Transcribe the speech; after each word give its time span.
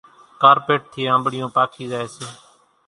ڪارپيٽ 0.41 0.81
ٿِي 0.93 1.03
آنٻڙِيون 1.15 1.49
پاڪِي 1.57 1.83
زائيَ 1.91 2.07
سي۔ 2.15 2.27